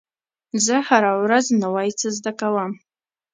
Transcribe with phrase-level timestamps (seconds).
[0.65, 2.71] زه هره ورځ نوی څه زده کوم.